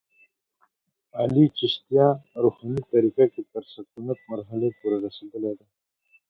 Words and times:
علي 1.21 1.45
چشتیه 1.57 2.07
روحاني 2.43 2.81
طریقه 2.91 3.25
کې 3.33 3.41
تر 3.51 3.63
سکونت 3.73 4.19
مرحلې 4.31 4.69
پورې 4.79 4.97
رسېدلی 5.05 5.51
دی. 5.59 5.67